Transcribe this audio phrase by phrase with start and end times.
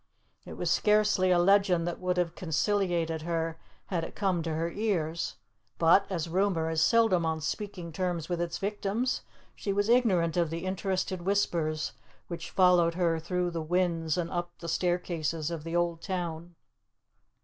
[0.47, 4.71] It was scarcely a legend that would have conciliated her had it come to her
[4.71, 5.35] ears,
[5.77, 9.21] but, as rumour is seldom on speaking terms with its victims,
[9.55, 11.91] she was ignorant of the interested whispers
[12.29, 16.55] which followed her through the wynds and up the staircases of the Old Town.